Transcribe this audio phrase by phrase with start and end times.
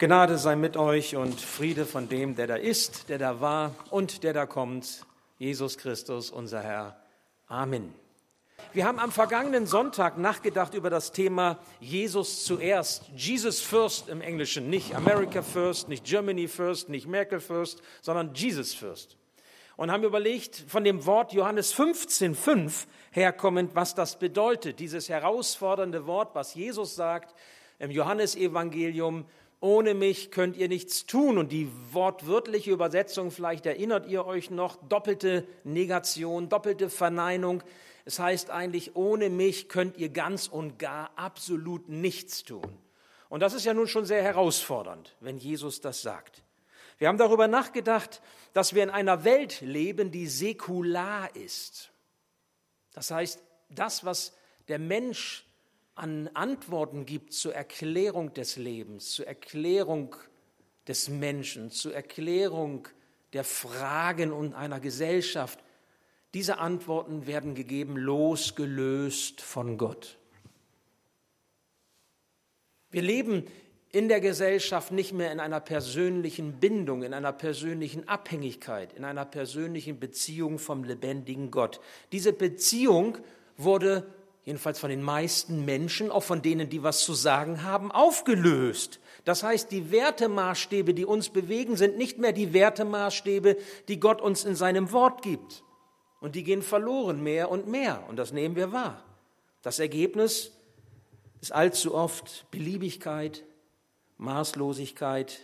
[0.00, 4.22] Gnade sei mit euch und Friede von dem, der da ist, der da war und
[4.22, 5.04] der da kommt,
[5.36, 6.96] Jesus Christus, unser Herr.
[7.48, 7.92] Amen.
[8.72, 13.10] Wir haben am vergangenen Sonntag nachgedacht über das Thema Jesus zuerst.
[13.14, 18.72] Jesus first im Englischen, nicht America first, nicht Germany first, nicht Merkel first, sondern Jesus
[18.72, 19.18] first.
[19.76, 24.80] Und haben überlegt, von dem Wort Johannes 15,5 herkommend, was das bedeutet.
[24.80, 27.34] Dieses herausfordernde Wort, was Jesus sagt
[27.78, 29.26] im Johannesevangelium,
[29.60, 31.38] ohne mich könnt ihr nichts tun.
[31.38, 37.62] Und die wortwörtliche Übersetzung, vielleicht erinnert ihr euch noch, doppelte Negation, doppelte Verneinung.
[38.04, 42.78] Es heißt eigentlich, ohne mich könnt ihr ganz und gar absolut nichts tun.
[43.28, 46.42] Und das ist ja nun schon sehr herausfordernd, wenn Jesus das sagt.
[46.98, 48.20] Wir haben darüber nachgedacht,
[48.52, 51.90] dass wir in einer Welt leben, die säkular ist.
[52.92, 54.34] Das heißt, das, was
[54.68, 55.46] der Mensch
[56.00, 60.16] an Antworten gibt zur Erklärung des Lebens, zur Erklärung
[60.88, 62.88] des Menschen, zur Erklärung
[63.34, 65.60] der Fragen und einer Gesellschaft.
[66.32, 70.16] Diese Antworten werden gegeben, losgelöst von Gott.
[72.90, 73.44] Wir leben
[73.92, 79.26] in der Gesellschaft nicht mehr in einer persönlichen Bindung, in einer persönlichen Abhängigkeit, in einer
[79.26, 81.80] persönlichen Beziehung vom lebendigen Gott.
[82.10, 83.18] Diese Beziehung
[83.56, 84.06] wurde
[84.44, 89.00] jedenfalls von den meisten Menschen, auch von denen, die was zu sagen haben, aufgelöst.
[89.24, 93.56] Das heißt, die Wertemaßstäbe, die uns bewegen, sind nicht mehr die Wertemaßstäbe,
[93.88, 95.62] die Gott uns in seinem Wort gibt.
[96.20, 98.04] Und die gehen verloren mehr und mehr.
[98.08, 99.02] Und das nehmen wir wahr.
[99.62, 100.52] Das Ergebnis
[101.40, 103.44] ist allzu oft Beliebigkeit,
[104.18, 105.38] Maßlosigkeit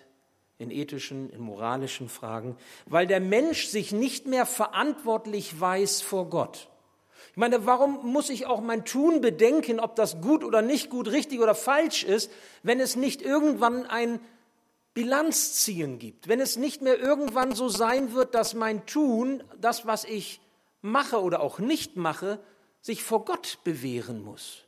[0.58, 6.68] in ethischen, in moralischen Fragen, weil der Mensch sich nicht mehr verantwortlich weiß vor Gott.
[7.36, 11.08] Ich meine, warum muss ich auch mein Tun bedenken, ob das gut oder nicht gut,
[11.08, 12.30] richtig oder falsch ist,
[12.62, 14.20] wenn es nicht irgendwann ein
[14.94, 20.04] Bilanzziehen gibt, wenn es nicht mehr irgendwann so sein wird, dass mein Tun, das, was
[20.04, 20.40] ich
[20.80, 22.40] mache oder auch nicht mache,
[22.80, 24.64] sich vor Gott bewähren muss.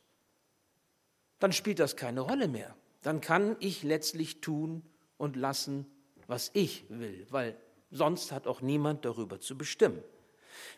[1.38, 2.76] Dann spielt das keine Rolle mehr.
[3.00, 4.82] Dann kann ich letztlich tun
[5.16, 5.86] und lassen,
[6.26, 7.56] was ich will, weil
[7.90, 10.02] sonst hat auch niemand darüber zu bestimmen.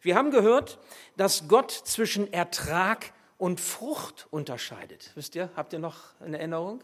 [0.02, 0.78] Wir haben gehört,
[1.16, 5.12] dass Gott zwischen Ertrag und Frucht unterscheidet.
[5.14, 6.82] Wisst ihr, habt ihr noch eine Erinnerung?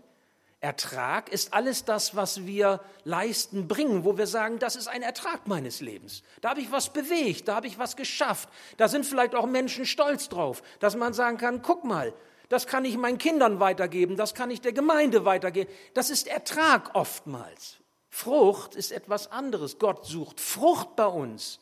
[0.60, 5.46] Ertrag ist alles das, was wir leisten, bringen, wo wir sagen, das ist ein Ertrag
[5.46, 6.22] meines Lebens.
[6.40, 8.48] Da habe ich was bewegt, da habe ich was geschafft.
[8.78, 12.14] Da sind vielleicht auch Menschen stolz drauf, dass man sagen kann, guck mal,
[12.48, 15.70] das kann ich meinen Kindern weitergeben, das kann ich der Gemeinde weitergeben.
[15.94, 17.76] Das ist Ertrag oftmals.
[18.08, 19.78] Frucht ist etwas anderes.
[19.78, 21.60] Gott sucht Frucht bei uns.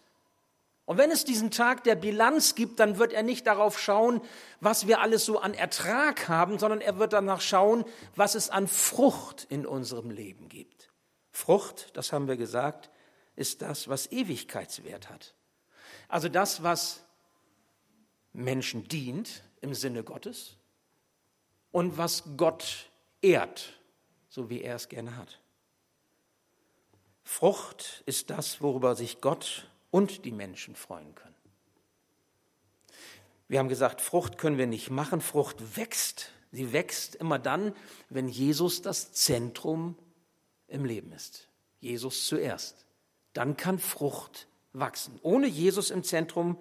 [0.86, 4.20] Und wenn es diesen Tag der Bilanz gibt, dann wird er nicht darauf schauen,
[4.60, 7.84] was wir alles so an Ertrag haben, sondern er wird danach schauen,
[8.16, 10.92] was es an Frucht in unserem Leben gibt.
[11.30, 12.90] Frucht, das haben wir gesagt,
[13.34, 15.34] ist das, was Ewigkeitswert hat.
[16.08, 17.04] Also das, was
[18.34, 20.56] Menschen dient im Sinne Gottes
[21.72, 22.90] und was Gott
[23.22, 23.72] ehrt,
[24.28, 25.40] so wie er es gerne hat.
[27.22, 31.36] Frucht ist das, worüber sich Gott und die Menschen freuen können.
[33.46, 36.32] Wir haben gesagt, Frucht können wir nicht machen, Frucht wächst.
[36.50, 37.76] Sie wächst immer dann,
[38.10, 39.96] wenn Jesus das Zentrum
[40.66, 41.48] im Leben ist.
[41.78, 42.86] Jesus zuerst.
[43.34, 45.20] Dann kann Frucht wachsen.
[45.22, 46.58] Ohne Jesus im Zentrum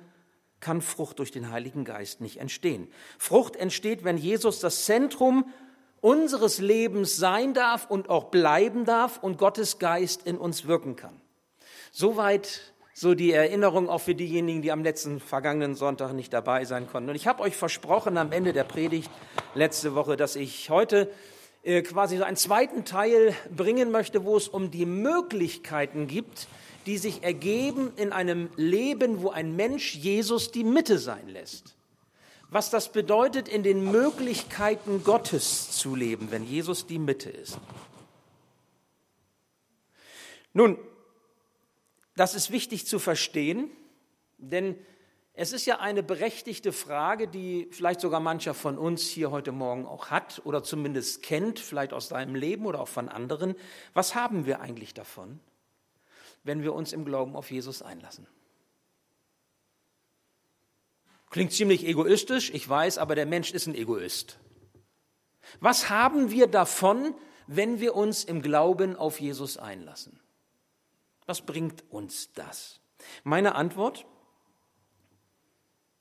[0.60, 2.88] kann Frucht durch den Heiligen Geist nicht entstehen.
[3.18, 5.52] Frucht entsteht, wenn Jesus das Zentrum
[6.02, 11.20] unseres Lebens sein darf und auch bleiben darf und Gottes Geist in uns wirken kann.
[11.92, 16.88] Soweit so die Erinnerung auch für diejenigen, die am letzten vergangenen Sonntag nicht dabei sein
[16.88, 17.10] konnten.
[17.10, 19.10] Und ich habe euch versprochen am Ende der Predigt
[19.56, 21.10] letzte Woche, dass ich heute
[21.64, 26.48] äh, quasi so einen zweiten Teil bringen möchte, wo es um die Möglichkeiten gibt,
[26.86, 31.76] die sich ergeben in einem Leben, wo ein Mensch Jesus die Mitte sein lässt.
[32.50, 37.58] Was das bedeutet, in den Möglichkeiten Gottes zu leben, wenn Jesus die Mitte ist.
[40.54, 40.78] Nun,
[42.16, 43.70] das ist wichtig zu verstehen,
[44.38, 44.78] denn
[45.36, 49.88] es ist ja eine berechtigte Frage, die vielleicht sogar mancher von uns hier heute Morgen
[49.88, 53.56] auch hat oder zumindest kennt, vielleicht aus seinem Leben oder auch von anderen.
[53.96, 55.40] Was haben wir eigentlich davon,
[56.44, 58.28] wenn wir uns im Glauben auf Jesus einlassen?
[61.32, 64.38] Klingt ziemlich egoistisch, ich weiß, aber der Mensch ist ein Egoist.
[65.60, 67.16] Was haben wir davon,
[67.48, 70.20] wenn wir uns im Glauben auf Jesus einlassen?
[71.26, 72.80] Was bringt uns das?
[73.24, 74.06] Meine Antwort,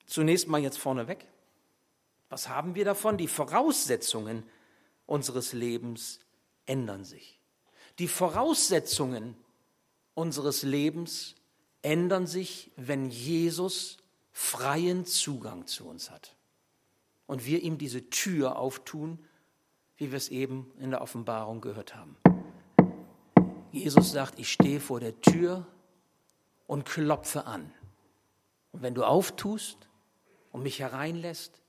[0.07, 1.27] zunächst mal jetzt vorneweg.
[2.29, 3.19] Was haben wir davon?
[3.19, 4.45] Die Voraussetzungen
[5.07, 6.21] unseres Lebens
[6.67, 7.41] ändern sich.
[7.99, 9.37] Die Voraussetzungen
[10.15, 11.35] unseres Lebens
[11.83, 13.99] ändern sich, wenn Jesus
[14.33, 16.37] freien Zugang zu uns hat
[17.27, 19.19] und wir ihm diese Tür auftun,
[19.97, 22.17] wie wir es eben in der Offenbarung gehört haben.
[23.73, 25.67] Jesus sagt, ich stehe vor der Tür
[26.67, 27.73] und klopfe an.
[28.71, 29.89] Und wenn du auftust
[30.53, 31.61] und mich hereinlässt,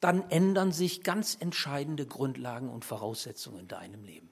[0.00, 4.30] dann ändern sich ganz entscheidende Grundlagen und Voraussetzungen in deinem Leben.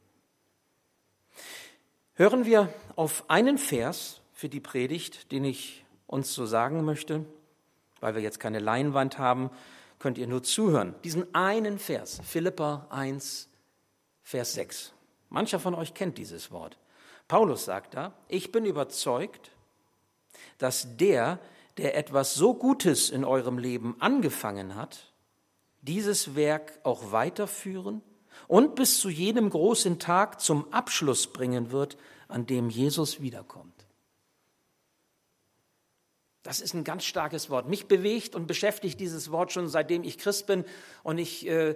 [2.14, 7.26] Hören wir auf einen Vers für die Predigt, den ich uns so sagen möchte.
[8.00, 9.50] Weil wir jetzt keine Leinwand haben,
[9.98, 10.94] könnt ihr nur zuhören.
[11.02, 13.48] Diesen einen Vers, Philippa 1,
[14.22, 14.92] Vers 6.
[15.28, 16.78] Mancher von euch kennt dieses Wort.
[17.28, 19.50] Paulus sagt da, ich bin überzeugt,
[20.58, 21.38] dass der,
[21.76, 25.12] der etwas so Gutes in eurem Leben angefangen hat,
[25.82, 28.02] dieses Werk auch weiterführen
[28.48, 31.96] und bis zu jenem großen Tag zum Abschluss bringen wird,
[32.28, 33.72] an dem Jesus wiederkommt.
[36.42, 37.68] Das ist ein ganz starkes Wort.
[37.68, 40.64] Mich bewegt und beschäftigt dieses Wort schon seitdem ich Christ bin
[41.02, 41.74] und ich äh,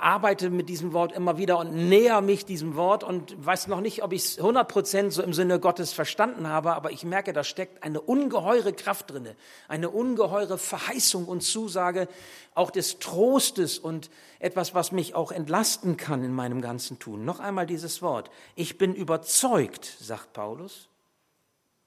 [0.00, 4.02] arbeite mit diesem Wort immer wieder und näher mich diesem Wort und weiß noch nicht,
[4.02, 7.44] ob ich es 100 Prozent so im Sinne Gottes verstanden habe, aber ich merke, da
[7.44, 9.36] steckt eine ungeheure Kraft drinne,
[9.68, 12.08] eine ungeheure Verheißung und Zusage
[12.54, 17.24] auch des Trostes und etwas, was mich auch entlasten kann in meinem ganzen Tun.
[17.24, 18.30] Noch einmal dieses Wort.
[18.54, 20.88] Ich bin überzeugt, sagt Paulus,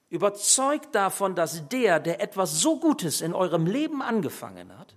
[0.08, 4.94] überzeugt davon, dass der, der etwas so Gutes in eurem Leben angefangen hat,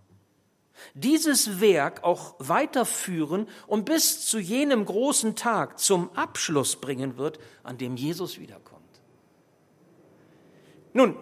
[1.03, 7.77] dieses Werk auch weiterführen und bis zu jenem großen Tag zum Abschluss bringen wird, an
[7.77, 8.77] dem Jesus wiederkommt.
[10.93, 11.15] Nun,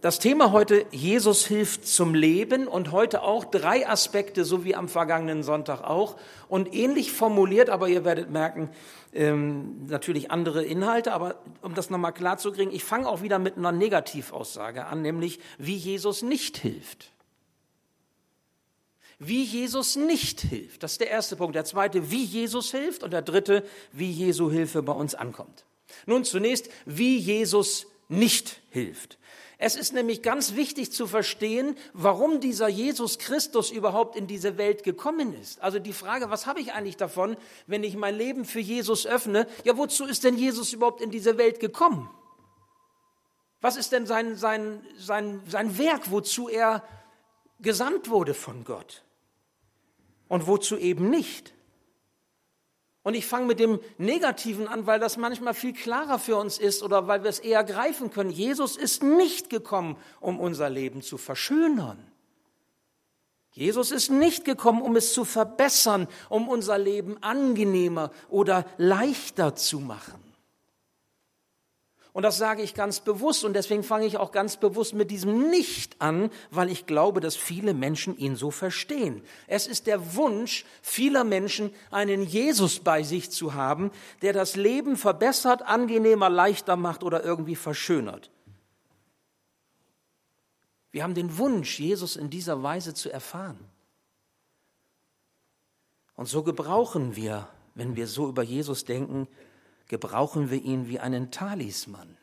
[0.00, 4.88] das Thema heute, Jesus hilft zum Leben und heute auch drei Aspekte, so wie am
[4.88, 6.16] vergangenen Sonntag auch
[6.48, 8.70] und ähnlich formuliert, aber ihr werdet merken,
[9.12, 13.40] ähm, natürlich andere Inhalte, aber um das nochmal klar zu kriegen, ich fange auch wieder
[13.40, 17.15] mit einer Negativaussage an, nämlich wie Jesus nicht hilft.
[19.18, 20.82] Wie Jesus nicht hilft.
[20.82, 21.54] Das ist der erste Punkt.
[21.54, 23.02] Der zweite, wie Jesus hilft.
[23.02, 25.64] Und der dritte, wie Jesu Hilfe bei uns ankommt.
[26.04, 29.18] Nun zunächst, wie Jesus nicht hilft.
[29.58, 34.82] Es ist nämlich ganz wichtig zu verstehen, warum dieser Jesus Christus überhaupt in diese Welt
[34.82, 35.62] gekommen ist.
[35.62, 39.46] Also die Frage, was habe ich eigentlich davon, wenn ich mein Leben für Jesus öffne?
[39.64, 42.10] Ja, wozu ist denn Jesus überhaupt in diese Welt gekommen?
[43.62, 46.86] Was ist denn sein, sein, sein, sein Werk, wozu er
[47.58, 49.05] gesandt wurde von Gott?
[50.28, 51.54] Und wozu eben nicht?
[53.06, 56.82] Und ich fange mit dem Negativen an, weil das manchmal viel klarer für uns ist
[56.82, 58.30] oder weil wir es eher greifen können.
[58.30, 62.04] Jesus ist nicht gekommen, um unser Leben zu verschönern.
[63.52, 69.78] Jesus ist nicht gekommen, um es zu verbessern, um unser Leben angenehmer oder leichter zu
[69.78, 70.25] machen.
[72.16, 75.50] Und das sage ich ganz bewusst und deswegen fange ich auch ganz bewusst mit diesem
[75.50, 79.20] Nicht an, weil ich glaube, dass viele Menschen ihn so verstehen.
[79.48, 83.90] Es ist der Wunsch vieler Menschen, einen Jesus bei sich zu haben,
[84.22, 88.30] der das Leben verbessert, angenehmer, leichter macht oder irgendwie verschönert.
[90.92, 93.58] Wir haben den Wunsch, Jesus in dieser Weise zu erfahren.
[96.14, 99.28] Und so gebrauchen wir, wenn wir so über Jesus denken,
[99.88, 102.16] gebrauchen wir ihn wie einen Talisman.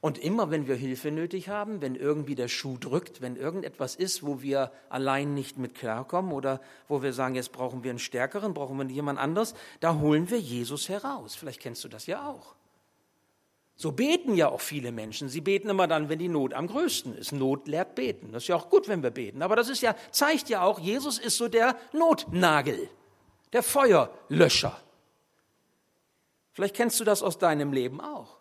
[0.00, 4.24] Und immer wenn wir Hilfe nötig haben, wenn irgendwie der Schuh drückt, wenn irgendetwas ist,
[4.24, 8.54] wo wir allein nicht mit klarkommen oder wo wir sagen, jetzt brauchen wir einen Stärkeren,
[8.54, 11.34] brauchen wir jemand anderes, da holen wir Jesus heraus.
[11.34, 12.54] Vielleicht kennst du das ja auch.
[13.78, 15.28] So beten ja auch viele Menschen.
[15.28, 17.32] Sie beten immer dann, wenn die Not am größten ist.
[17.32, 18.32] Not lehrt beten.
[18.32, 19.42] Das ist ja auch gut, wenn wir beten.
[19.42, 22.88] Aber das ist ja, zeigt ja auch, Jesus ist so der Notnagel,
[23.52, 24.80] der Feuerlöscher.
[26.56, 28.38] Vielleicht kennst du das aus deinem Leben auch.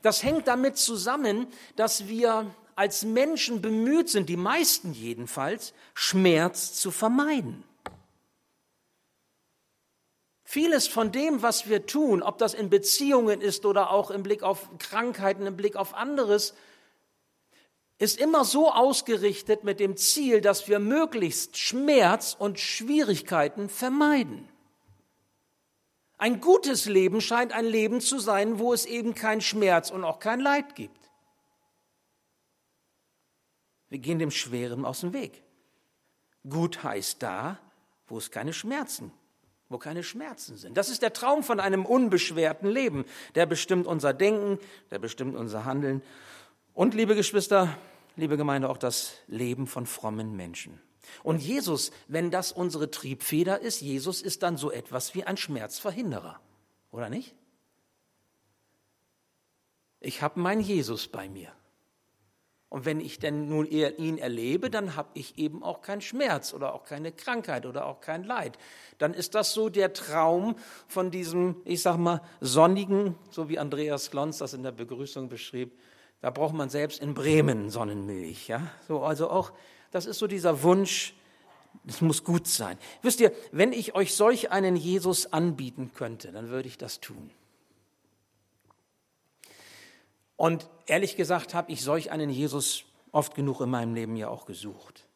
[0.00, 6.92] Das hängt damit zusammen, dass wir als Menschen bemüht sind, die meisten jedenfalls, Schmerz zu
[6.92, 7.64] vermeiden.
[10.44, 14.44] Vieles von dem, was wir tun, ob das in Beziehungen ist oder auch im Blick
[14.44, 16.54] auf Krankheiten, im Blick auf anderes,
[17.98, 24.48] ist immer so ausgerichtet mit dem Ziel, dass wir möglichst Schmerz und Schwierigkeiten vermeiden.
[26.20, 30.18] Ein gutes Leben scheint ein Leben zu sein, wo es eben keinen Schmerz und auch
[30.18, 31.08] kein Leid gibt.
[33.88, 35.42] Wir gehen dem Schweren aus dem Weg.
[36.46, 37.58] Gut heißt da,
[38.06, 39.12] wo es keine Schmerzen,
[39.70, 40.76] wo keine Schmerzen sind.
[40.76, 43.06] Das ist der Traum von einem unbeschwerten Leben.
[43.34, 44.58] Der bestimmt unser Denken,
[44.90, 46.02] der bestimmt unser Handeln.
[46.74, 47.78] Und, liebe Geschwister,
[48.16, 50.82] liebe Gemeinde, auch das Leben von frommen Menschen.
[51.22, 56.40] Und Jesus, wenn das unsere Triebfeder ist, Jesus ist dann so etwas wie ein Schmerzverhinderer,
[56.92, 57.34] oder nicht?
[60.00, 61.52] Ich habe meinen Jesus bei mir.
[62.70, 66.72] Und wenn ich denn nun ihn erlebe, dann habe ich eben auch keinen Schmerz oder
[66.72, 68.58] auch keine Krankheit oder auch kein Leid.
[68.98, 70.54] Dann ist das so der Traum
[70.86, 75.76] von diesem, ich sag mal, sonnigen, so wie Andreas Glons das in der Begrüßung beschrieb.
[76.20, 78.70] Da braucht man selbst in Bremen Sonnenmilch, ja.
[78.86, 79.52] So, also auch,
[79.90, 81.14] das ist so dieser Wunsch,
[81.86, 82.78] es muss gut sein.
[83.02, 87.30] Wisst ihr, wenn ich euch solch einen Jesus anbieten könnte, dann würde ich das tun.
[90.36, 94.46] Und ehrlich gesagt habe ich solch einen Jesus oft genug in meinem Leben ja auch
[94.46, 95.06] gesucht.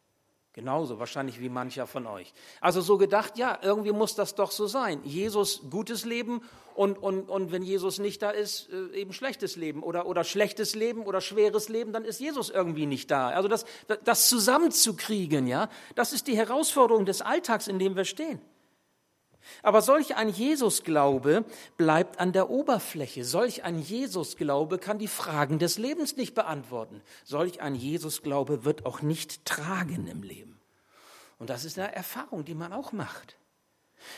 [0.55, 2.33] Genauso wahrscheinlich wie mancher von euch.
[2.61, 5.01] Also so gedacht, ja, irgendwie muss das doch so sein.
[5.03, 6.43] Jesus gutes Leben
[6.77, 10.77] und, und, und wenn Jesus nicht da ist, äh, eben schlechtes Leben oder, oder schlechtes
[10.77, 13.31] Leben oder schweres Leben, dann ist Jesus irgendwie nicht da.
[13.31, 13.65] Also das,
[14.05, 18.41] das zusammenzukriegen, ja, das ist die Herausforderung des Alltags, in dem wir stehen.
[19.63, 21.45] Aber solch ein Jesusglaube
[21.77, 23.25] bleibt an der Oberfläche.
[23.25, 27.03] Solch ein Jesusglaube kann die Fragen des Lebens nicht beantworten.
[27.25, 30.61] Solch ein Jesusglaube wird auch nicht tragen im Leben.
[31.39, 33.37] Und das ist eine Erfahrung, die man auch macht.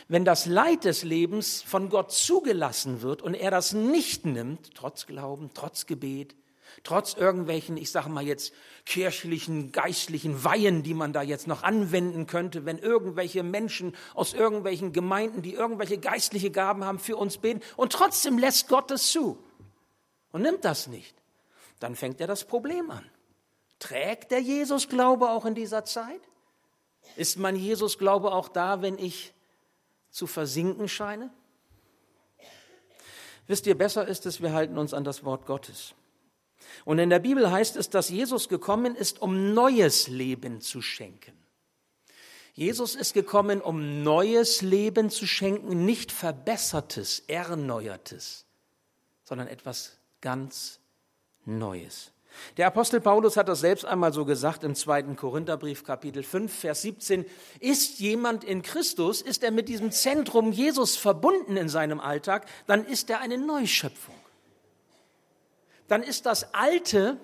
[0.08, 5.06] Wenn das Leid des Lebens von Gott zugelassen wird und er das nicht nimmt, trotz
[5.06, 6.34] Glauben, trotz Gebet,
[6.82, 8.52] trotz irgendwelchen, ich sage mal jetzt,
[8.84, 14.92] kirchlichen, geistlichen Weihen, die man da jetzt noch anwenden könnte, wenn irgendwelche Menschen aus irgendwelchen
[14.92, 19.38] Gemeinden, die irgendwelche geistliche Gaben haben, für uns beten und trotzdem lässt Gott es zu
[20.32, 21.14] und nimmt das nicht,
[21.80, 23.04] dann fängt er das Problem an.
[23.78, 26.20] Trägt der Jesus-Glaube auch in dieser Zeit?
[27.16, 29.32] Ist mein Jesus-Glaube auch da, wenn ich
[30.10, 31.30] zu versinken scheine?
[33.46, 35.94] Wisst ihr, besser ist es, wir halten uns an das Wort Gottes.
[36.84, 41.32] Und in der Bibel heißt es, dass Jesus gekommen ist, um neues Leben zu schenken.
[42.54, 48.46] Jesus ist gekommen, um neues Leben zu schenken, nicht verbessertes, erneuertes,
[49.24, 50.80] sondern etwas ganz
[51.44, 52.12] Neues.
[52.56, 56.82] Der Apostel Paulus hat das selbst einmal so gesagt im zweiten Korintherbrief Kapitel 5 Vers
[56.82, 57.24] 17.
[57.60, 62.84] Ist jemand in Christus, ist er mit diesem Zentrum Jesus verbunden in seinem Alltag, dann
[62.84, 64.15] ist er eine Neuschöpfung
[65.88, 67.18] dann ist das Alte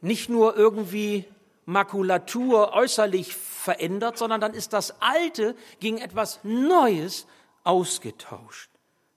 [0.00, 1.24] nicht nur irgendwie
[1.66, 7.26] Makulatur äußerlich verändert, sondern dann ist das Alte gegen etwas Neues
[7.62, 8.70] ausgetauscht,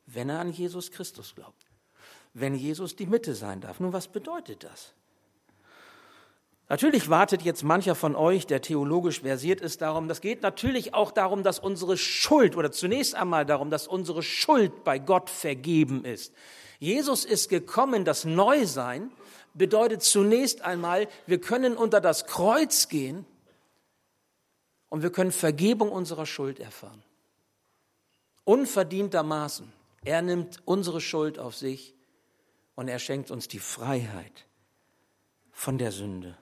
[0.05, 1.65] wenn er an Jesus Christus glaubt.
[2.33, 3.79] Wenn Jesus die Mitte sein darf.
[3.79, 4.93] Nun, was bedeutet das?
[6.69, 11.11] Natürlich wartet jetzt mancher von euch, der theologisch versiert ist, darum, das geht natürlich auch
[11.11, 16.33] darum, dass unsere Schuld oder zunächst einmal darum, dass unsere Schuld bei Gott vergeben ist.
[16.79, 19.11] Jesus ist gekommen, das Neusein
[19.53, 23.25] bedeutet zunächst einmal, wir können unter das Kreuz gehen
[24.89, 27.03] und wir können Vergebung unserer Schuld erfahren.
[28.43, 29.73] Unverdientermaßen.
[30.05, 31.95] Er nimmt unsere Schuld auf sich
[32.75, 34.45] und er schenkt uns die Freiheit
[35.51, 36.37] von der Sünde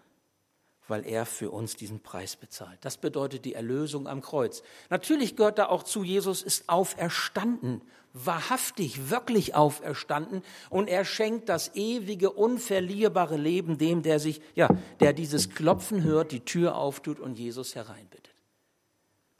[0.87, 2.77] weil er für uns diesen Preis bezahlt.
[2.81, 4.63] Das bedeutet die Erlösung am Kreuz.
[4.89, 7.81] Natürlich gehört da auch zu, Jesus ist auferstanden,
[8.13, 14.69] wahrhaftig, wirklich auferstanden und er schenkt das ewige, unverlierbare Leben dem, der sich, ja,
[15.01, 18.33] der dieses Klopfen hört, die Tür auftut und Jesus hereinbittet.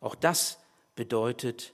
[0.01, 0.59] Auch das
[0.95, 1.73] bedeutet,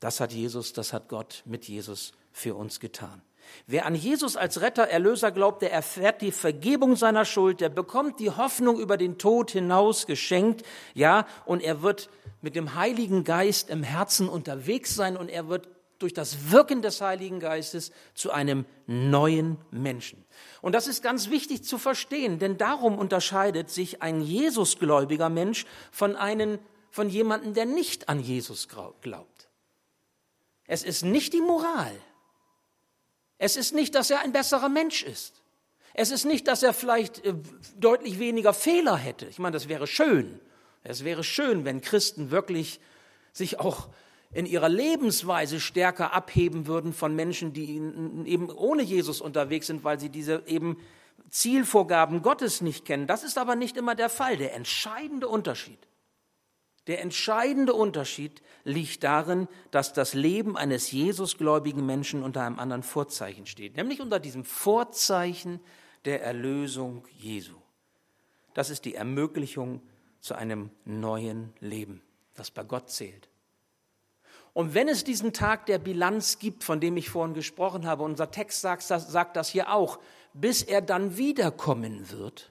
[0.00, 3.22] das hat Jesus, das hat Gott mit Jesus für uns getan.
[3.66, 8.20] Wer an Jesus als Retter, Erlöser glaubt, der erfährt die Vergebung seiner Schuld, der bekommt
[8.20, 10.64] die Hoffnung über den Tod hinaus geschenkt,
[10.94, 12.08] ja, und er wird
[12.40, 17.00] mit dem Heiligen Geist im Herzen unterwegs sein und er wird durch das Wirken des
[17.00, 20.24] Heiligen Geistes zu einem neuen Menschen.
[20.62, 26.14] Und das ist ganz wichtig zu verstehen, denn darum unterscheidet sich ein Jesusgläubiger Mensch von
[26.16, 26.58] einem,
[26.90, 29.48] von jemandem, der nicht an Jesus glaubt.
[30.66, 31.92] Es ist nicht die Moral,
[33.38, 35.42] es ist nicht, dass er ein besserer Mensch ist.
[35.94, 37.34] Es ist nicht, dass er vielleicht äh,
[37.76, 39.26] deutlich weniger Fehler hätte.
[39.26, 40.40] Ich meine, das wäre schön.
[40.84, 42.80] Es wäre schön, wenn Christen wirklich
[43.32, 43.88] sich auch
[44.32, 47.76] in ihrer Lebensweise stärker abheben würden von Menschen, die
[48.26, 50.76] eben ohne Jesus unterwegs sind, weil sie diese eben
[51.30, 53.06] Zielvorgaben Gottes nicht kennen.
[53.06, 54.36] Das ist aber nicht immer der Fall.
[54.36, 55.87] Der entscheidende Unterschied
[56.88, 63.46] der entscheidende Unterschied liegt darin, dass das Leben eines Jesusgläubigen Menschen unter einem anderen Vorzeichen
[63.46, 65.60] steht, nämlich unter diesem Vorzeichen
[66.06, 67.56] der Erlösung Jesu.
[68.54, 69.82] Das ist die Ermöglichung
[70.20, 72.02] zu einem neuen Leben,
[72.34, 73.28] das bei Gott zählt.
[74.54, 78.30] Und wenn es diesen Tag der Bilanz gibt, von dem ich vorhin gesprochen habe, unser
[78.30, 80.00] Text sagt das, sagt das hier auch,
[80.32, 82.50] bis er dann wiederkommen wird,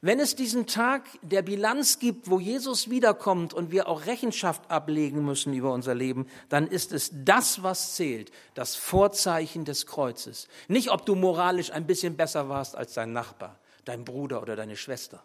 [0.00, 5.24] Wenn es diesen Tag der Bilanz gibt, wo Jesus wiederkommt und wir auch Rechenschaft ablegen
[5.24, 10.48] müssen über unser Leben, dann ist es das, was zählt, das Vorzeichen des Kreuzes.
[10.68, 14.76] Nicht, ob du moralisch ein bisschen besser warst als dein Nachbar, dein Bruder oder deine
[14.76, 15.22] Schwester,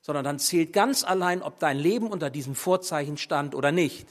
[0.00, 4.08] sondern dann zählt ganz allein, ob dein Leben unter diesem Vorzeichen stand oder nicht.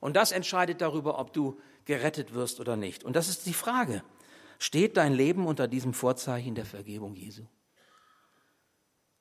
[0.00, 3.04] Und das entscheidet darüber, ob du gerettet wirst oder nicht.
[3.04, 4.02] Und das ist die Frage.
[4.58, 7.44] Steht dein Leben unter diesem Vorzeichen der Vergebung Jesu?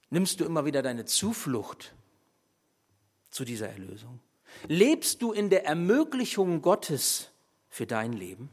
[0.10, 1.94] Nimmst du immer wieder deine Zuflucht
[3.30, 4.20] zu dieser Erlösung?
[4.68, 7.32] Lebst du in der Ermöglichung Gottes
[7.70, 8.50] für dein Leben?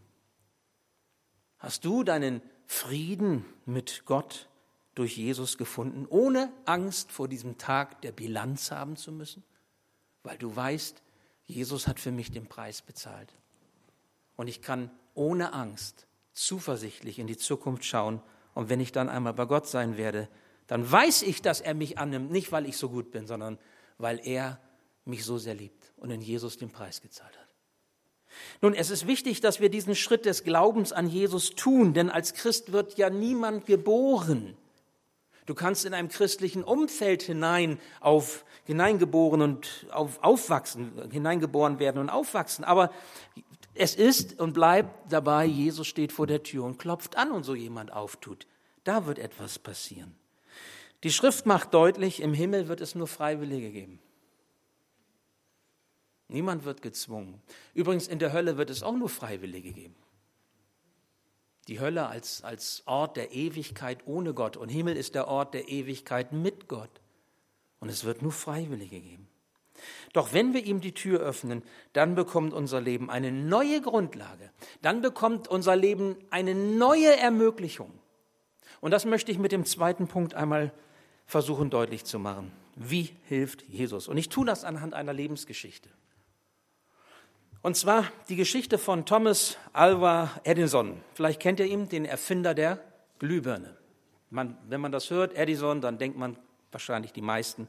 [1.58, 4.48] Hast du deinen Frieden mit Gott
[4.94, 9.44] durch Jesus gefunden, ohne Angst vor diesem Tag der Bilanz haben zu müssen?
[10.22, 11.02] Weil du weißt,
[11.46, 13.34] Jesus hat für mich den Preis bezahlt.
[14.36, 18.20] Und ich kann ohne Angst zuversichtlich in die Zukunft schauen.
[18.54, 20.28] Und wenn ich dann einmal bei Gott sein werde,
[20.66, 23.58] dann weiß ich, dass er mich annimmt, nicht weil ich so gut bin, sondern
[23.98, 24.60] weil er
[25.04, 27.44] mich so sehr liebt und in Jesus den Preis gezahlt hat.
[28.60, 32.34] Nun, es ist wichtig, dass wir diesen Schritt des Glaubens an Jesus tun, denn als
[32.34, 34.56] Christ wird ja niemand geboren.
[35.46, 42.08] Du kannst in einem christlichen Umfeld hinein auf hineingeboren und auf, aufwachsen, hineingeboren werden und
[42.08, 42.64] aufwachsen.
[42.64, 42.90] Aber
[43.74, 47.54] es ist und bleibt dabei, Jesus steht vor der Tür und klopft an und so
[47.54, 48.46] jemand auftut.
[48.84, 50.16] Da wird etwas passieren.
[51.04, 54.00] Die Schrift macht deutlich, im Himmel wird es nur Freiwillige geben.
[56.28, 57.42] Niemand wird gezwungen.
[57.74, 59.94] Übrigens, in der Hölle wird es auch nur Freiwillige geben.
[61.68, 65.68] Die Hölle als, als Ort der Ewigkeit ohne Gott und Himmel ist der Ort der
[65.68, 67.02] Ewigkeit mit Gott.
[67.80, 69.28] Und es wird nur Freiwillige geben.
[70.14, 74.50] Doch wenn wir ihm die Tür öffnen, dann bekommt unser Leben eine neue Grundlage.
[74.80, 77.92] Dann bekommt unser Leben eine neue Ermöglichung.
[78.80, 80.72] Und das möchte ich mit dem zweiten Punkt einmal
[81.26, 82.52] versuchen deutlich zu machen.
[82.76, 84.08] Wie hilft Jesus?
[84.08, 85.88] Und ich tue das anhand einer Lebensgeschichte.
[87.62, 91.00] Und zwar die Geschichte von Thomas Alva Edison.
[91.14, 92.78] Vielleicht kennt ihr ihn, den Erfinder der
[93.18, 93.76] Glühbirne.
[94.28, 96.36] Man, wenn man das hört, Edison, dann denkt man
[96.72, 97.68] wahrscheinlich die meisten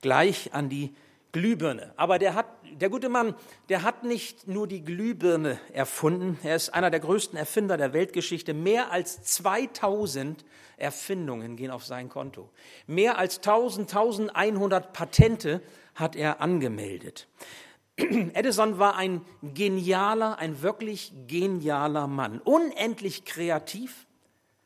[0.00, 0.92] gleich an die
[1.32, 1.92] Glühbirne.
[1.96, 3.34] Aber der, hat, der gute Mann,
[3.70, 8.52] der hat nicht nur die Glühbirne erfunden, er ist einer der größten Erfinder der Weltgeschichte.
[8.52, 10.44] Mehr als 2000
[10.76, 12.50] Erfindungen gehen auf sein Konto.
[12.86, 15.62] Mehr als 1000, 1100 Patente
[15.94, 17.28] hat er angemeldet.
[17.96, 22.40] Edison war ein genialer, ein wirklich genialer Mann.
[22.40, 24.06] Unendlich kreativ,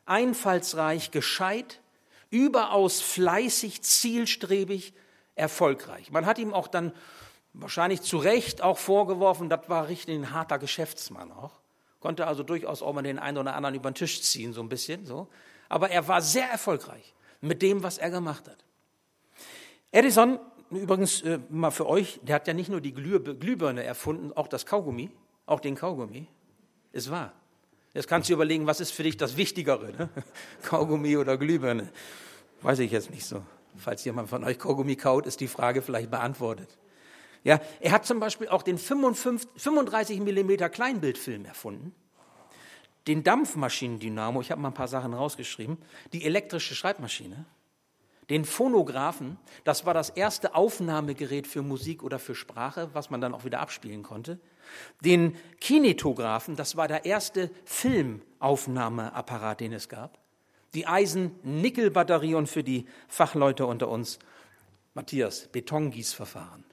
[0.05, 1.81] einfallsreich, gescheit,
[2.31, 4.95] überaus fleißig, zielstrebig,
[5.37, 6.11] erfolgreich.
[6.11, 6.93] Man hat ihm auch dann
[7.53, 11.53] wahrscheinlich zu Recht auch vorgeworfen, das war richtig ein harter Geschäftsmann auch.
[12.01, 14.69] Konnte also durchaus auch mal den einen oder anderen über den Tisch ziehen, so ein
[14.69, 15.29] bisschen so.
[15.69, 18.65] Aber er war sehr erfolgreich mit dem, was er gemacht hat.
[19.93, 20.39] Edison,
[20.71, 24.49] übrigens äh, mal für euch, der hat ja nicht nur die Glüh Glühbirne erfunden, auch
[24.49, 25.11] das Kaugummi,
[25.47, 26.27] auch den Kaugummi.
[26.93, 27.33] Ist wahr.
[27.95, 30.09] Jetzt kannst du überlegen, was ist für dich das Wichtigere, ne?
[30.63, 31.89] Kaugummi oder Glühbirne?
[32.61, 33.43] Weiß ich jetzt nicht so.
[33.79, 36.79] Falls jemand von euch Kaugummi kaut, ist die Frage vielleicht beantwortet.
[37.45, 41.95] Ja, er hat zum Beispiel auch den 55, 35 mm Kleinbildfilm erfunden,
[43.07, 45.79] den Dampfmaschinendynamo, ich habe mal ein paar Sachen rausgeschrieben,
[46.13, 47.45] die elektrische Schreibmaschine,
[48.31, 53.33] den Phonographen, das war das erste Aufnahmegerät für Musik oder für Sprache, was man dann
[53.33, 54.41] auch wieder abspielen konnte,
[55.05, 60.19] den Kinetographen, das war der erste Filmaufnahmeapparat, den es gab,
[60.75, 64.19] die Eisen-Nickel-Batterie und für die Fachleute unter uns,
[64.95, 66.65] Matthias, Betongießverfahren.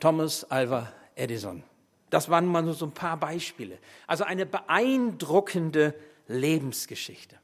[0.00, 1.62] Thomas Alva Edison.
[2.10, 3.78] Das waren mal nur so ein paar Beispiele.
[4.06, 5.94] Also eine beeindruckende
[6.28, 7.36] Lebensgeschichte.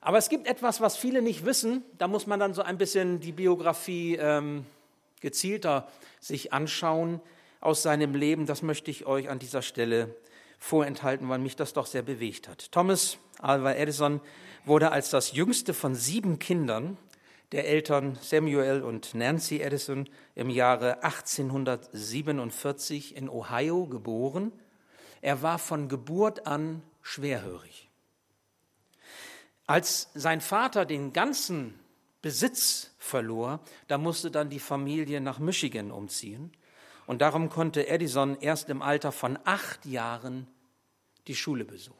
[0.00, 1.82] Aber es gibt etwas, was viele nicht wissen.
[1.98, 4.64] Da muss man dann so ein bisschen die Biografie ähm,
[5.20, 5.88] gezielter
[6.20, 7.20] sich anschauen
[7.60, 8.46] aus seinem Leben.
[8.46, 10.14] Das möchte ich euch an dieser Stelle
[10.66, 12.72] vorenthalten, weil mich das doch sehr bewegt hat.
[12.72, 14.20] Thomas Alva Edison
[14.64, 16.98] wurde als das jüngste von sieben Kindern
[17.52, 24.50] der Eltern Samuel und Nancy Edison im Jahre 1847 in Ohio geboren.
[25.22, 27.88] Er war von Geburt an schwerhörig.
[29.66, 31.78] Als sein Vater den ganzen
[32.22, 36.50] Besitz verlor, da musste dann die Familie nach Michigan umziehen.
[37.06, 40.48] Und darum konnte Edison erst im Alter von acht Jahren
[41.26, 41.98] die Schule besuchen.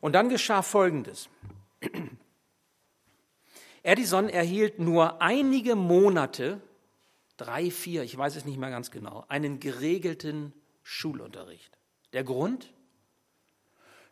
[0.00, 1.28] Und dann geschah Folgendes.
[3.82, 6.60] Edison erhielt nur einige Monate,
[7.36, 11.78] drei, vier, ich weiß es nicht mehr ganz genau, einen geregelten Schulunterricht.
[12.12, 12.72] Der Grund?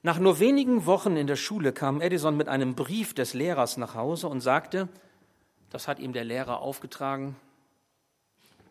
[0.02, 3.94] Nach nur wenigen Wochen in der Schule kam Edison mit einem Brief des Lehrers nach
[3.94, 4.88] Hause und sagte,
[5.70, 7.36] das hat ihm der Lehrer aufgetragen,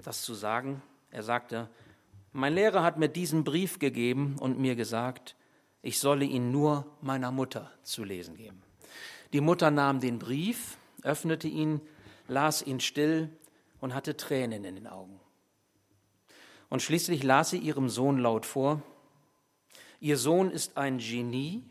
[0.03, 0.82] das zu sagen.
[1.12, 1.69] Er sagte,
[2.32, 5.36] mein Lehrer hat mir diesen Brief gegeben und mir gesagt,
[5.82, 8.62] ich solle ihn nur meiner Mutter zu lesen geben.
[9.34, 11.82] Die Mutter nahm den Brief, öffnete ihn,
[12.28, 13.30] las ihn still
[13.80, 15.20] und hatte Tränen in den Augen.
[16.70, 18.82] Und schließlich las sie ihrem Sohn laut vor,
[20.00, 21.63] Ihr Sohn ist ein Genie,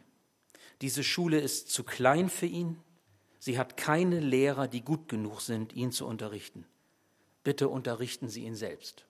[0.80, 2.76] diese Schule ist zu klein für ihn,
[3.38, 6.66] sie hat keine Lehrer, die gut genug sind, ihn zu unterrichten.
[7.44, 9.06] Bitte unterrichten Sie ihn selbst.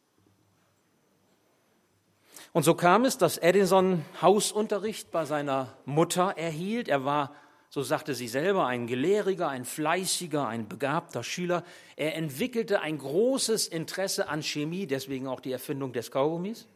[2.56, 6.88] Und so kam es, dass Edison Hausunterricht bei seiner Mutter erhielt.
[6.88, 7.34] Er war,
[7.68, 11.64] so sagte sie selber, ein gelehriger, ein fleißiger, ein begabter Schüler.
[11.96, 16.66] Er entwickelte ein großes Interesse an Chemie, deswegen auch die Erfindung des Kaugummis.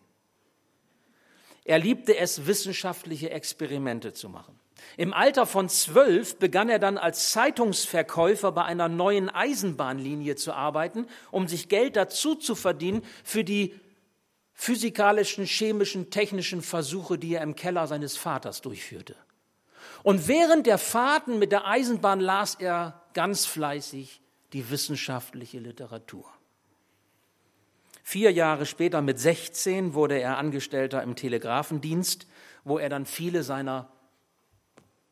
[1.64, 4.60] Er liebte es, wissenschaftliche Experimente zu machen.
[4.98, 11.06] Im Alter von zwölf begann er dann als Zeitungsverkäufer bei einer neuen Eisenbahnlinie zu arbeiten,
[11.30, 13.80] um sich Geld dazu zu verdienen für die
[14.60, 19.16] physikalischen, chemischen, technischen Versuche, die er im Keller seines Vaters durchführte.
[20.02, 24.20] Und während der Fahrten mit der Eisenbahn las er ganz fleißig
[24.52, 26.26] die wissenschaftliche Literatur.
[28.02, 32.26] Vier Jahre später, mit 16, wurde er Angestellter im Telegrafendienst,
[32.62, 33.90] wo er dann viele seiner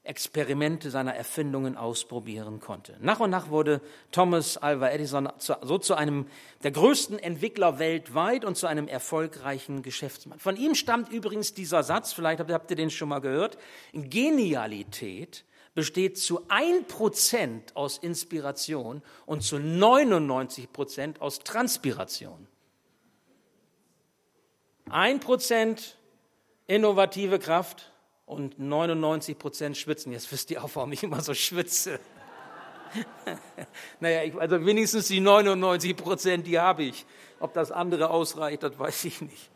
[0.09, 2.97] Experimente, seiner Erfindungen ausprobieren konnte.
[3.01, 6.27] Nach und nach wurde Thomas Alva Edison so zu einem
[6.62, 10.38] der größten Entwickler weltweit und zu einem erfolgreichen Geschäftsmann.
[10.38, 13.59] Von ihm stammt übrigens dieser Satz, vielleicht habt ihr den schon mal gehört,
[13.92, 15.44] Genialität
[15.75, 22.49] besteht zu ein Prozent aus Inspiration und zu 99 Prozent aus Transpiration.
[24.90, 25.99] Ein Prozent
[26.66, 27.92] innovative Kraft
[28.28, 30.12] und 99 Prozent schwitzen.
[30.12, 31.98] Jetzt wisst ihr auch, warum ich immer so schwitze.
[34.00, 37.06] naja, ich, also wenigstens die 99 Prozent, die habe ich.
[37.40, 39.50] Ob das andere ausreicht, das weiß ich nicht.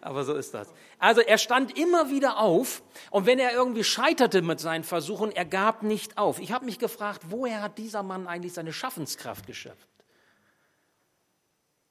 [0.00, 0.72] Aber so ist das.
[0.98, 5.44] Also er stand immer wieder auf und wenn er irgendwie scheiterte mit seinen Versuchen, er
[5.44, 6.38] gab nicht auf.
[6.38, 9.88] Ich habe mich gefragt, woher hat dieser Mann eigentlich seine Schaffenskraft geschöpft?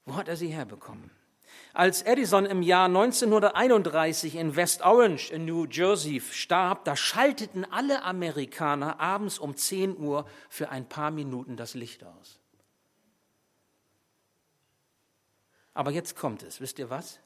[0.06, 1.10] Wo hat er sie herbekommen?
[1.76, 8.02] Als Edison im Jahr 1931 in West Orange in New Jersey starb, da schalteten alle
[8.02, 12.40] Amerikaner abends um 10 Uhr für ein paar Minuten das Licht aus.
[15.74, 17.20] Aber jetzt kommt es, wisst ihr was?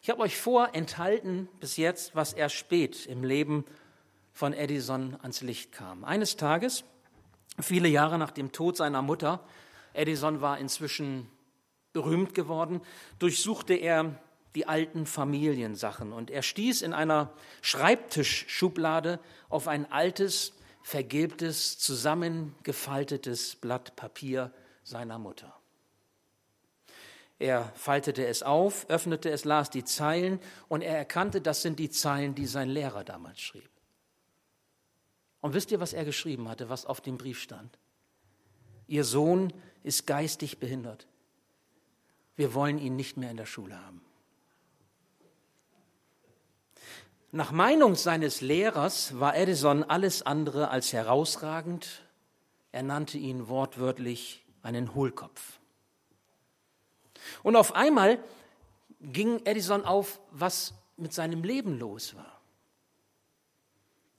[0.00, 3.66] Ich habe euch vorenthalten bis jetzt, was erst spät im Leben
[4.32, 6.04] von Edison ans Licht kam.
[6.04, 6.84] Eines Tages,
[7.60, 9.46] viele Jahre nach dem Tod seiner Mutter,
[9.92, 11.28] Edison war inzwischen
[11.92, 12.80] berühmt geworden,
[13.18, 14.20] durchsuchte er
[14.54, 23.94] die alten Familiensachen und er stieß in einer Schreibtischschublade auf ein altes, vergilbtes, zusammengefaltetes Blatt
[23.96, 25.54] Papier seiner Mutter.
[27.38, 31.90] Er faltete es auf, öffnete es, las die Zeilen und er erkannte, das sind die
[31.90, 33.70] Zeilen, die sein Lehrer damals schrieb.
[35.40, 37.78] Und wisst ihr, was er geschrieben hatte, was auf dem Brief stand?
[38.88, 41.06] Ihr Sohn ist geistig behindert
[42.40, 44.00] wir wollen ihn nicht mehr in der Schule haben.
[47.32, 52.02] Nach Meinung seines Lehrers war Edison alles andere als herausragend.
[52.72, 55.60] Er nannte ihn wortwörtlich einen Hohlkopf.
[57.42, 58.18] Und auf einmal
[59.00, 62.40] ging Edison auf, was mit seinem Leben los war.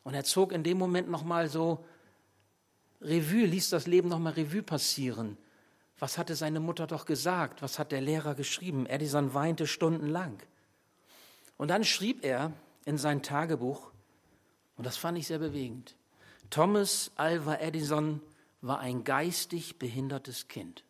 [0.04, 1.84] Und er zog in dem Moment nochmal so
[3.02, 5.40] Revue, ließ das Leben nochmal Revue passieren.
[6.02, 7.62] Was hatte seine Mutter doch gesagt?
[7.62, 8.88] Was hat der Lehrer geschrieben?
[8.88, 10.42] Edison weinte stundenlang.
[11.58, 12.54] Und dann schrieb er
[12.86, 13.92] in sein Tagebuch,
[14.78, 15.96] und das fand ich sehr bewegend,
[16.50, 18.20] Thomas Alva Edison
[18.62, 20.84] war ein geistig behindertes Kind.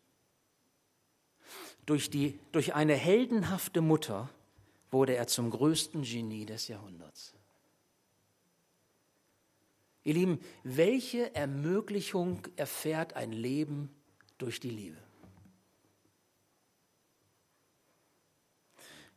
[1.85, 4.29] Durch, die, durch eine heldenhafte Mutter
[4.91, 7.33] wurde er zum größten Genie des Jahrhunderts.
[10.05, 13.93] Ihr Lieben, welche Ermöglichung erfährt ein Leben
[14.41, 14.97] durch die Liebe.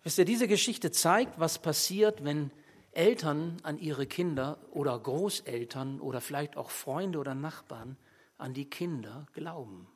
[0.02, 2.50] Wisst ihr, diese Geschichte zeigt, was passiert, wenn
[2.92, 7.96] Eltern an ihre Kinder oder Großeltern oder vielleicht auch Freunde oder Nachbarn
[8.36, 9.88] an die Kinder glauben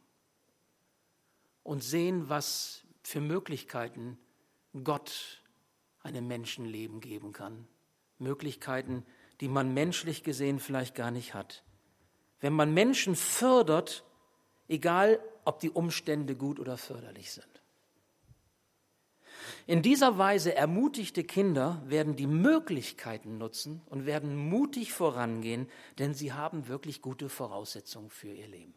[1.62, 4.18] und sehen, was für Möglichkeiten
[4.82, 5.42] Gott
[6.02, 7.68] einem Menschenleben geben kann.
[8.18, 9.04] Möglichkeiten,
[9.40, 11.62] die man menschlich gesehen vielleicht gar nicht hat.
[12.40, 14.04] Wenn man Menschen fördert,
[14.68, 17.46] egal ob die Umstände gut oder förderlich sind.
[19.66, 26.32] In dieser Weise ermutigte Kinder werden die Möglichkeiten nutzen und werden mutig vorangehen, denn sie
[26.32, 28.74] haben wirklich gute Voraussetzungen für ihr Leben.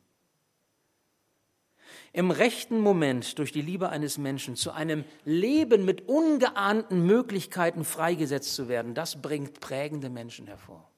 [2.14, 8.56] Im rechten Moment durch die Liebe eines Menschen zu einem Leben mit ungeahnten Möglichkeiten freigesetzt
[8.56, 10.90] zu werden, das bringt prägende Menschen hervor.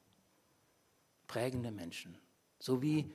[1.28, 2.18] Prägende Menschen.
[2.60, 3.12] So wie,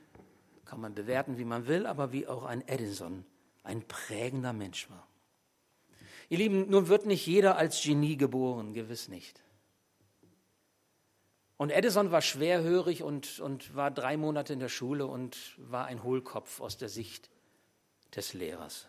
[0.69, 3.25] kann man bewerten, wie man will, aber wie auch ein Edison
[3.63, 5.07] ein prägender Mensch war.
[6.29, 9.43] Ihr Lieben, nun wird nicht jeder als Genie geboren, gewiss nicht.
[11.57, 16.03] Und Edison war schwerhörig und, und war drei Monate in der Schule und war ein
[16.03, 17.31] Hohlkopf aus der Sicht
[18.15, 18.87] des Lehrers.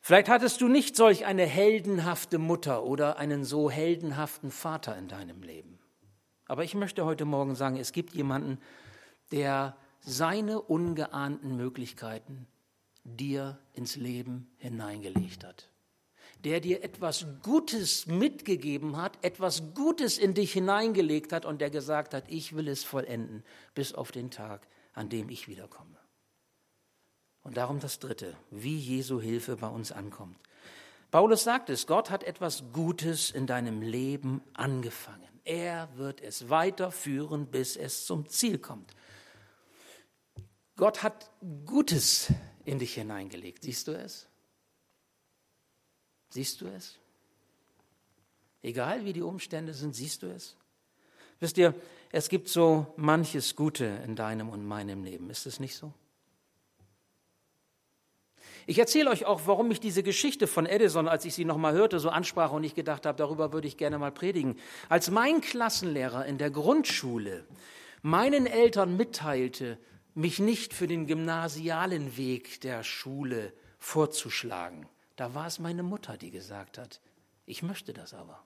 [0.00, 5.42] Vielleicht hattest du nicht solch eine heldenhafte Mutter oder einen so heldenhaften Vater in deinem
[5.42, 5.78] Leben.
[6.48, 8.58] Aber ich möchte heute Morgen sagen, es gibt jemanden,
[9.30, 12.46] der seine ungeahnten Möglichkeiten
[13.04, 15.72] dir ins Leben hineingelegt hat
[16.44, 22.14] der dir etwas Gutes mitgegeben hat, etwas Gutes in dich hineingelegt hat und der gesagt
[22.14, 25.96] hat, ich will es vollenden bis auf den Tag, an dem ich wiederkomme.
[27.42, 30.36] Und darum das Dritte, wie Jesu Hilfe bei uns ankommt.
[31.10, 35.28] Paulus sagt es, Gott hat etwas Gutes in deinem Leben angefangen.
[35.44, 38.94] Er wird es weiterführen, bis es zum Ziel kommt.
[40.82, 41.30] Gott hat
[41.64, 42.32] Gutes
[42.64, 43.62] in dich hineingelegt.
[43.62, 44.26] Siehst du es?
[46.30, 46.98] Siehst du es?
[48.62, 50.56] Egal wie die Umstände sind, siehst du es?
[51.38, 51.72] Wisst ihr,
[52.10, 55.30] es gibt so manches Gute in deinem und meinem Leben.
[55.30, 55.92] Ist es nicht so?
[58.66, 62.00] Ich erzähle euch auch, warum mich diese Geschichte von Edison, als ich sie nochmal hörte,
[62.00, 64.58] so ansprach und ich gedacht habe, darüber würde ich gerne mal predigen.
[64.88, 67.46] Als mein Klassenlehrer in der Grundschule
[68.02, 69.78] meinen Eltern mitteilte,
[70.14, 76.30] mich nicht für den gymnasialen Weg der Schule vorzuschlagen, da war es meine Mutter, die
[76.30, 77.00] gesagt hat,
[77.46, 78.42] ich möchte das aber.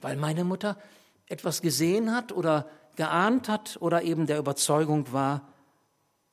[0.00, 0.78] Weil meine Mutter
[1.26, 5.48] etwas gesehen hat oder geahnt hat oder eben der Überzeugung war,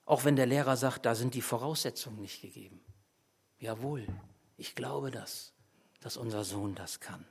[0.05, 2.81] auch wenn der Lehrer sagt, da sind die Voraussetzungen nicht gegeben.
[3.59, 4.07] Jawohl,
[4.57, 5.53] ich glaube das,
[6.01, 7.25] dass unser Sohn das kann.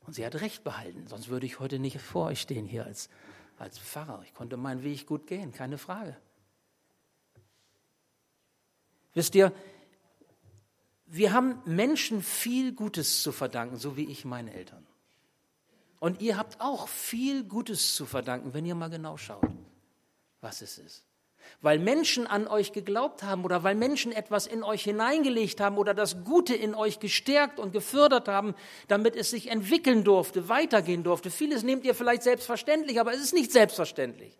[0.00, 3.08] Und sie hat recht behalten, sonst würde ich heute nicht vor euch stehen hier als,
[3.62, 4.22] als Pfarrer.
[4.24, 6.16] Ich konnte meinen Weg gut gehen, keine Frage.
[9.14, 9.52] Wisst ihr,
[11.06, 14.86] wir haben Menschen viel Gutes zu verdanken, so wie ich meine Eltern.
[16.00, 19.46] Und ihr habt auch viel Gutes zu verdanken, wenn ihr mal genau schaut,
[20.40, 21.04] was es ist.
[21.60, 25.94] Weil Menschen an euch geglaubt haben oder weil Menschen etwas in euch hineingelegt haben oder
[25.94, 28.54] das Gute in euch gestärkt und gefördert haben,
[28.88, 31.30] damit es sich entwickeln durfte, weitergehen durfte.
[31.30, 34.36] Vieles nehmt ihr vielleicht selbstverständlich, aber es ist nicht selbstverständlich.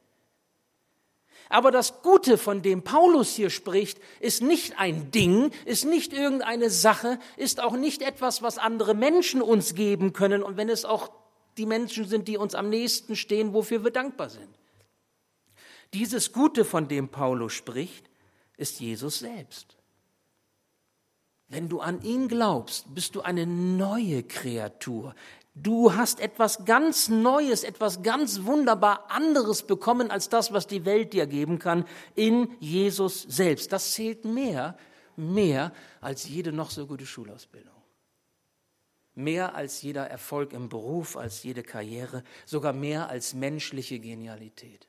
[1.52, 6.70] Aber das Gute, von dem Paulus hier spricht, ist nicht ein Ding, ist nicht irgendeine
[6.70, 10.42] Sache, ist auch nicht etwas, was andere Menschen uns geben können.
[10.42, 11.10] Und wenn es auch
[11.58, 14.48] die Menschen sind, die uns am nächsten stehen, wofür wir dankbar sind.
[15.94, 18.08] Dieses Gute, von dem Paulus spricht,
[18.56, 19.76] ist Jesus selbst.
[21.48, 25.14] Wenn du an ihn glaubst, bist du eine neue Kreatur.
[25.54, 31.12] Du hast etwas ganz Neues, etwas ganz wunderbar anderes bekommen als das, was die Welt
[31.12, 33.70] dir geben kann, in Jesus selbst.
[33.70, 34.78] Das zählt mehr,
[35.14, 37.74] mehr als jede noch so gute Schulausbildung.
[39.14, 44.88] Mehr als jeder Erfolg im Beruf, als jede Karriere, sogar mehr als menschliche Genialität.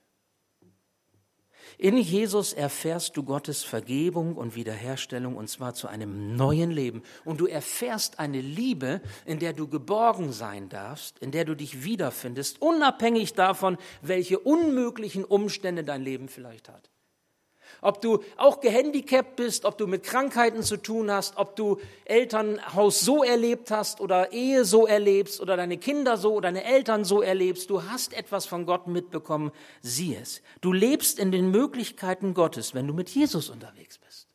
[1.78, 7.04] In Jesus erfährst du Gottes Vergebung und Wiederherstellung und zwar zu einem neuen Leben.
[7.26, 11.84] Und du erfährst eine Liebe, in der du geborgen sein darfst, in der du dich
[11.84, 16.93] wiederfindest, unabhängig davon, welche unmöglichen Umstände dein Leben vielleicht hat
[17.84, 23.00] ob du auch gehandicapt bist, ob du mit Krankheiten zu tun hast, ob du Elternhaus
[23.02, 27.22] so erlebt hast oder Ehe so erlebst oder deine Kinder so oder deine Eltern so
[27.22, 30.42] erlebst, du hast etwas von Gott mitbekommen, sieh es.
[30.62, 34.28] Du lebst in den Möglichkeiten Gottes, wenn du mit Jesus unterwegs bist.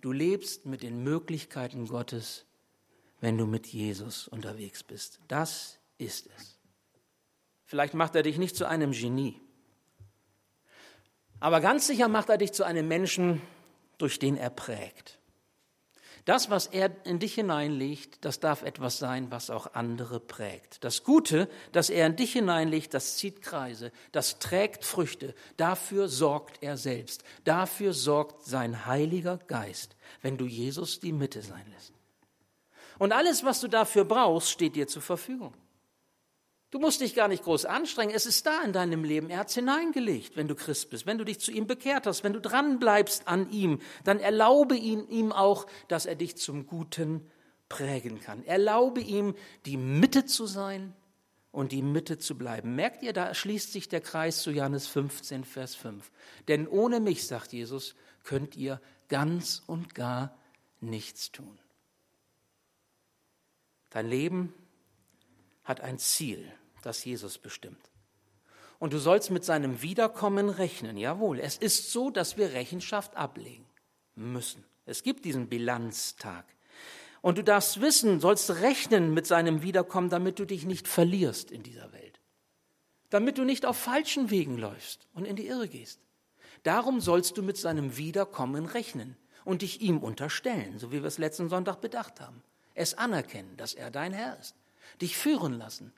[0.00, 2.44] Du lebst mit den Möglichkeiten Gottes,
[3.20, 5.20] wenn du mit Jesus unterwegs bist.
[5.28, 6.56] Das ist es.
[7.64, 9.40] Vielleicht macht er dich nicht zu einem Genie.
[11.40, 13.42] Aber ganz sicher macht er dich zu einem Menschen,
[13.98, 15.18] durch den er prägt.
[16.26, 20.82] Das, was er in dich hineinlegt, das darf etwas sein, was auch andere prägt.
[20.82, 25.36] Das Gute, das er in dich hineinlegt, das zieht Kreise, das trägt Früchte.
[25.56, 27.22] Dafür sorgt er selbst.
[27.44, 31.92] Dafür sorgt sein Heiliger Geist, wenn du Jesus die Mitte sein lässt.
[32.98, 35.54] Und alles, was du dafür brauchst, steht dir zur Verfügung.
[36.70, 38.14] Du musst dich gar nicht groß anstrengen.
[38.14, 39.30] Es ist da in deinem Leben.
[39.30, 41.06] Er hat es hineingelegt, wenn du Christ bist.
[41.06, 44.76] Wenn du dich zu ihm bekehrt hast, wenn du dran bleibst an ihm, dann erlaube
[44.76, 47.30] ihn, ihm auch, dass er dich zum Guten
[47.68, 48.44] prägen kann.
[48.44, 50.92] Erlaube ihm, die Mitte zu sein
[51.52, 52.74] und die Mitte zu bleiben.
[52.74, 56.10] Merkt ihr, da schließt sich der Kreis zu Johannes 15, Vers 5.
[56.48, 60.36] Denn ohne mich, sagt Jesus, könnt ihr ganz und gar
[60.80, 61.58] nichts tun.
[63.90, 64.52] Dein Leben
[65.66, 66.50] hat ein Ziel,
[66.82, 67.90] das Jesus bestimmt.
[68.78, 70.96] Und du sollst mit seinem Wiederkommen rechnen.
[70.96, 73.66] Jawohl, es ist so, dass wir Rechenschaft ablegen
[74.14, 74.64] müssen.
[74.86, 76.46] Es gibt diesen Bilanztag.
[77.20, 81.62] Und du darfst wissen, sollst rechnen mit seinem Wiederkommen, damit du dich nicht verlierst in
[81.62, 82.20] dieser Welt.
[83.10, 86.00] Damit du nicht auf falschen Wegen läufst und in die Irre gehst.
[86.62, 91.18] Darum sollst du mit seinem Wiederkommen rechnen und dich ihm unterstellen, so wie wir es
[91.18, 92.42] letzten Sonntag bedacht haben.
[92.74, 94.54] Es anerkennen, dass er dein Herr ist.
[95.00, 95.92] Dich führen lassen,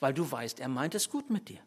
[0.00, 1.60] weil du weißt, er meint es gut mit dir.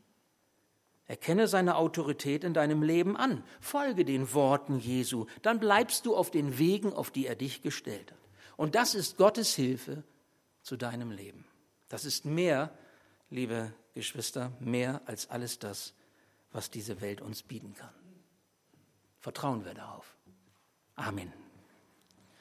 [1.05, 3.43] Erkenne seine Autorität in deinem Leben an.
[3.61, 5.25] Folge den Worten Jesu.
[5.41, 8.19] Dann bleibst du auf den Wegen, auf die er dich gestellt hat.
[8.57, 10.03] Und das ist Gottes Hilfe
[10.61, 11.45] zu deinem Leben.
[11.87, 12.77] Das ist mehr,
[13.29, 15.93] liebe Geschwister, mehr als alles das,
[16.51, 17.93] was diese Welt uns bieten kann.
[19.19, 20.17] Vertrauen wir darauf.
[20.95, 21.31] Amen.